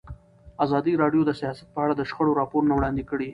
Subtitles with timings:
[0.65, 3.29] ازادي راډیو د سیاست په اړه د شخړو راپورونه وړاندې کړي.